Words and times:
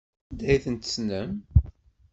Anda 0.31 0.45
ay 0.49 0.59
ten-tessnem? 0.63 1.29